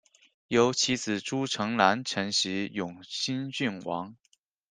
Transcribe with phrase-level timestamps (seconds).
[0.47, 4.15] 由其子朱诚澜承袭永兴郡王。